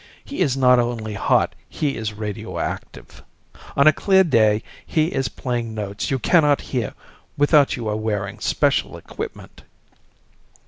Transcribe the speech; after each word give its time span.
He 0.25 0.39
is 0.39 0.57
not 0.57 0.79
only 0.79 1.13
hot, 1.13 1.53
he 1.69 1.95
is 1.95 2.13
radioactive. 2.15 3.21
On 3.77 3.85
a 3.85 3.93
clear 3.93 4.23
day 4.23 4.63
he 4.83 5.09
is 5.09 5.27
playing 5.29 5.75
notes 5.75 6.09
you 6.09 6.17
cannot 6.17 6.59
hear 6.73 6.95
without 7.37 7.75
you 7.75 7.87
are 7.87 7.95
wearing 7.95 8.39
special 8.39 8.97
equipment. 8.97 9.61